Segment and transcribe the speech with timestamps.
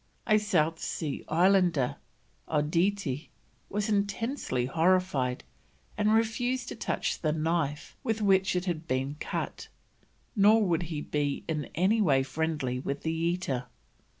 [0.25, 1.97] A South Sea Islander,
[2.47, 3.29] Odidie,
[3.69, 5.43] was intensely horrified,
[5.95, 9.67] and refused to touch the knife with which it had been cut,
[10.35, 13.65] nor would he be in any way friendly with the eater.